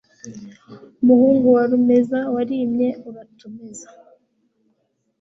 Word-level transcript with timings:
Muhungu 1.05 1.45
wa 1.55 1.63
Rumeza, 1.69 2.19
Warimye 2.33 2.89
uratumeza. 3.09 3.87